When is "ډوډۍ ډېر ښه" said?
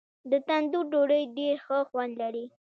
0.91-1.77